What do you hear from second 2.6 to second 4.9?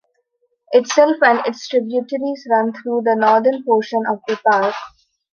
through the northern portion of the park.